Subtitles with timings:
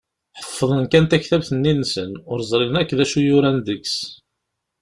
[0.45, 3.97] Ḥeffḍen kan taktabt-nni-nsen, ur ẓrin akk d acu yuran deg-s.